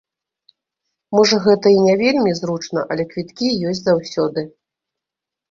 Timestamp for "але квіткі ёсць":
2.95-3.85